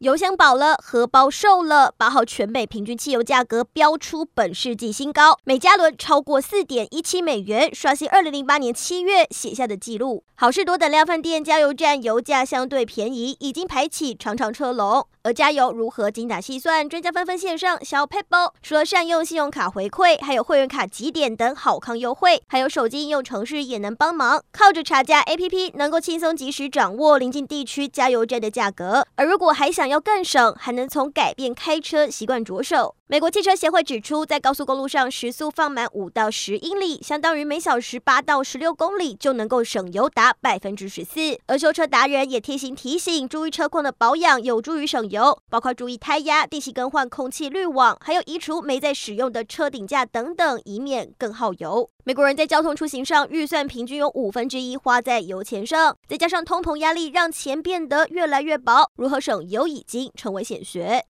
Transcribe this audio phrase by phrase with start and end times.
[0.00, 1.92] 油箱饱了，荷包瘦了。
[1.98, 10.24] 八号全美平均汽油价格飙出本世纪新高，每加仑超过四点一七美元，刷新二零零八年七月写下的记录。
[10.36, 15.06] 好事多等量贩店、加油站油价相对便宜，已经排起长长车龙。
[15.22, 16.88] 而加油如何精打细算？
[16.88, 24.42] 专家纷纷线上小撇步，除了善用信用卡回馈，还有会员卡集点等好康优惠，还有手机应用程式也能帮忙。
[24.50, 29.04] 靠着查价 APP，能够轻松及时掌握邻近地区加油站的价格。
[29.16, 32.94] 而如果还想要更省，还能从改变开车习惯着手。
[33.10, 41.36] 美国汽车协会指出，在高速公路上时速放满五到十英里，相当于每小时八到十六公里，就能够省油达百分之十四。
[41.46, 51.90] 而修车达人也贴心提醒，注意车况的保养有助于省油，包括注意胎压、定期更换空气滤网，还有移除没在使用的车顶架等等，以免更耗油。
[52.04, 61.04] 美国人在交通出行上预算平均有五分之一花在油钱上，再加上通膨压力让钱变得越来越薄，如何省油已经成为显学。